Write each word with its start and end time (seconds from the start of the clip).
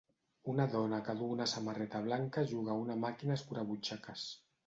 Una 0.53 0.63
dona 0.75 0.99
que 1.09 1.13
duu 1.19 1.33
una 1.33 1.47
samarreta 1.51 2.01
blanca 2.07 2.45
juga 2.53 2.73
a 2.77 2.79
una 2.87 2.97
màquina 3.05 3.39
escurabutxaques. 3.41 4.27